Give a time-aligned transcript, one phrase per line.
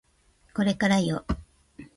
[0.55, 1.25] これからよ